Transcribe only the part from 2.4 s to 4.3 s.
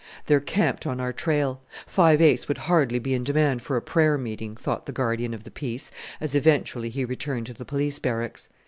would hardly be in demand for a prayer